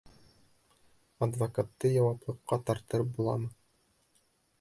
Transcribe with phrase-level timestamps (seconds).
[1.25, 3.51] Адвокатты яуаплылыҡҡа тарттырып буламы?